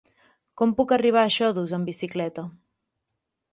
[0.61, 2.49] Com puc arribar a Xodos amb bicicleta?